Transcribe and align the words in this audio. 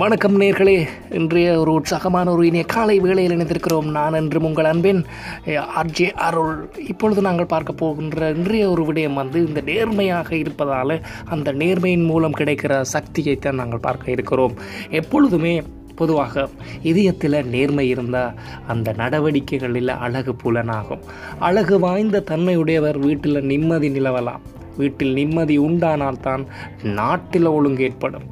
வணக்கம் 0.00 0.36
நேர்களே. 0.40 0.88
இன்றைய 1.10 1.48
ஒரு 1.60 1.72
உற்சாகமான 1.72 2.30
ஒரு 2.32 2.46
இனிய 2.46 2.64
காலை 2.64 2.94
வேளையில் 2.98 3.34
இணைந்திருக்கிறோம் 3.36 3.88
நான் 3.90 4.12
என்றும் 4.12 4.44
உங்கள் 4.44 4.64
அன்பின் 4.64 5.04
ஆர்ஜே 5.80 6.06
அருள். 6.26 6.70
இப்பொழுது 6.88 7.20
நாங்கள் 7.20 7.46
பார்க்க 7.46 7.72
போகின்ற 7.72 8.30
இன்றைய 8.30 8.70
ஒரு 8.70 8.84
விடயம் 8.84 9.12
வந்து 9.12 9.46
இந்த 9.46 9.60
நேர்மையாக 9.60 10.36
இருப்பதால் 10.36 10.94
அந்த 11.24 11.52
நேர்மையின் 11.52 12.06
மூலம் 12.06 12.38
கிடைக்கிற 12.38 12.84
சக்தியைத்தான் 12.92 13.60
நாங்கள் 13.62 13.84
பார்க்க 13.88 14.10
இருக்கிறோம். 14.10 14.54
எப்பொழுதுமே 14.90 15.62
பொதுவாக 15.94 16.48
இதயத்தில் 16.82 17.38
நேர்மை 17.44 17.88
இருந்தால் 17.88 18.34
அந்த 18.66 18.94
நடவடிக்கைகளில் 18.96 19.94
அழகு 20.06 20.34
புலனாகும். 20.44 21.04
அழகு 21.38 21.78
வாய்ந்த 21.78 22.24
தன்மையுடையவர் 22.30 22.98
வீட்டில் 22.98 23.44
நிம்மதி 23.44 23.88
நிலவலாம். 23.88 24.42
வீட்டில் 24.78 25.12
நிம்மதி 25.12 25.56
உண்டானால்தான் 25.58 26.44
நாட்டில் 27.00 27.54
ஒழுங்கு 27.56 27.84
ஏற்படும் 27.88 28.26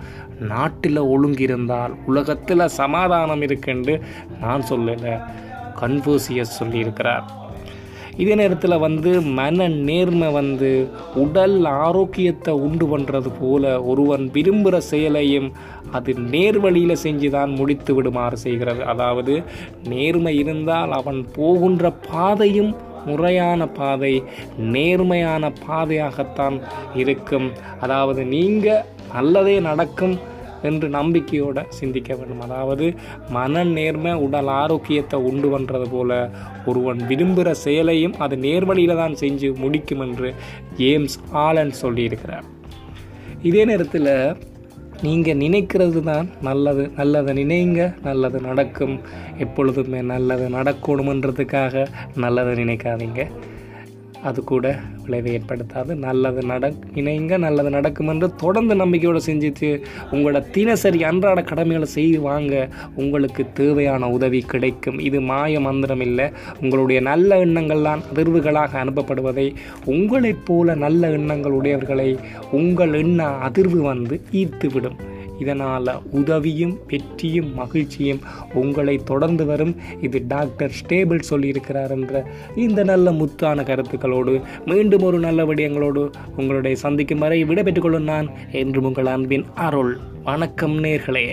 நாட்டில் 0.53 1.01
ஒழுங்கு 1.15 1.43
இருந்தால் 1.43 1.95
உலகத்தில் 2.07 2.73
சமாதானம் 2.81 3.43
இருக்குன்னு 3.43 3.97
நான் 4.41 4.69
சொல்லலை 4.71 5.15
கன்ஃபூசியஸ் 5.83 6.59
சொல்லியிருக்கிறார். 6.61 7.27
இதே 8.23 8.35
நேரத்தில் 8.35 8.83
வந்து 8.85 9.11
மன 9.39 9.67
நேர்மை 9.89 10.29
வந்து 10.33 10.71
உடல் 11.15 11.65
ஆரோக்கியத்தை 11.65 12.53
உண்டு 12.67 12.87
பண்ணுறது 12.87 13.31
போல 13.41 13.83
ஒருவன் 13.83 14.25
விரும்புகிற 14.35 14.79
செயலையும் 14.91 15.49
அது 15.97 16.11
நேர்வழியில் 16.35 17.03
செஞ்சு 17.05 17.29
தான் 17.31 17.51
முடித்து 17.51 17.95
விடுமாறு 17.95 18.37
செய்கிறது. 18.37 18.83
அதாவது 18.85 19.35
நேர்மை 19.89 20.35
இருந்தால் 20.39 20.93
அவன் 20.93 21.21
போகின்ற 21.37 21.93
பாதையும் 22.11 22.73
முறையான 23.07 23.69
பாதை 23.79 24.15
நேர்மையான 24.75 25.53
பாதையாகத்தான் 25.69 26.59
இருக்கும். 27.03 27.49
அதாவது 27.81 28.25
நீங்கள் 28.35 28.85
நல்லதே 29.15 29.57
நடக்கும் 29.69 30.17
என்று 30.69 30.89
நம்பிக்கையோடு 30.97 31.63
சிந்திக்க 31.79 32.11
வேண்டும். 32.15 32.43
அதாவது 32.47 32.87
மன 33.37 33.63
நேர்மை 33.77 34.13
உடல் 34.27 34.51
ஆரோக்கியத்தை 34.63 35.19
உண்டு 35.31 35.49
பண்ணுறது 35.53 35.87
போல 35.91 36.19
ஒருவன் 36.67 37.01
விரும்புகிற 37.11 37.51
செயலையும் 37.65 38.17
அது 38.25 38.37
நேர்வழியில் 38.47 39.01
தான் 39.03 39.19
செஞ்சு 39.23 39.51
முடிக்கும் 39.65 40.05
என்று 40.07 40.31
ஜேம்ஸ் 40.77 41.19
ஆலன் 41.47 41.75
சொல்லியிருக்கிறார். 41.83 42.47
இதே 43.43 43.65
நேரத்தில் 43.65 44.13
நீங்கள் 45.03 45.37
நினைக்கிறது 45.37 46.01
தான் 46.03 46.27
நல்லது. 46.43 46.83
நல்லதை 46.97 47.33
நினைங்க 47.41 47.81
நல்லது 48.03 48.41
நடக்கும். 48.41 48.97
எப்பொழுதுமே 49.39 50.01
நல்லது 50.13 50.49
நடக்கணுமன்றதுக்காக 50.49 51.87
நல்லதை 52.17 52.53
நினைக்காதீங்க. 52.65 53.23
அது 54.23 54.45
கூட 54.45 54.79
விளைவை 55.05 55.33
ஏற்படுத்தாது. 55.33 55.95
நல்லது 55.95 56.43
நட 56.43 56.73
இணைங்க 56.95 57.39
நல்லது 57.39 57.71
நடக்கும் 57.71 58.09
என்று 58.09 58.35
தொடர்ந்து 58.35 58.75
நம்பிக்கையோடு 58.75 59.21
செஞ்சுட்டு 59.27 59.83
உங்களோட 60.11 60.51
தினசரி 60.51 61.05
அன்றாட 61.05 61.43
கடமைகளை 61.43 61.89
செய்து 61.89 62.21
வாங்க. 62.21 62.69
உங்களுக்கு 62.97 63.47
தேவையான 63.55 64.11
உதவி 64.11 64.41
கிடைக்கும். 64.41 64.99
இது 64.99 65.21
மாய 65.21 65.61
மந்திரம் 65.61 66.01
இல்லை. 66.01 66.31
உங்களுடைய 66.61 67.01
நல்ல 67.01 67.39
எண்ணங்கள் 67.39 67.83
தான் 67.83 68.03
அதிர்வுகளாக 68.15 68.79
அனுப்பப்படுவதை 68.85 69.55
உங்களைப் 69.85 70.47
போல 70.47 70.75
நல்ல 70.75 71.11
எண்ணங்கள் 71.11 71.53
உடையவர்களை 71.53 72.19
உங்கள் 72.53 72.93
எண்ண 72.93 73.31
அதிர்வு 73.49 73.81
வந்து 73.81 74.21
ஈர்த்துவிடும். 74.33 75.10
இதனால் 75.41 75.93
உதவியும் 76.11 76.79
வெற்றியும் 76.89 77.55
மகிழ்ச்சியும் 77.55 78.21
உங்களை 78.55 78.97
தொடர்ந்து 79.05 79.45
வரும். 79.45 79.75
இது 80.01 80.25
டாக்டர் 80.29 80.77
ஸ்டேபிள் 80.81 81.29
சொல்லியிருக்கிறார் 81.31 81.91
என்ற 81.91 82.27
இந்த 82.57 82.83
நல்ல 82.83 83.13
முத்தான 83.13 83.65
கருத்துக்களோடு 83.65 84.41
மீண்டும் 84.67 85.03
ஒரு 85.03 85.19
நல்ல 85.19 85.45
விடயங்களோடு 85.45 86.05
உங்களுடைய 86.37 86.77
சந்திக்கும் 86.77 87.19
வரை 87.19 87.45
விடைபெற்றுக் 87.45 87.83
கொள்ளும் 87.83 88.11
நான் 88.13 88.31
என்றும் 88.53 88.85
உங்கள் 88.85 89.07
அன்பின் 89.07 89.47
அருள். 89.55 89.99
வணக்கம் 90.25 90.79
நேர்களே. 90.85 91.27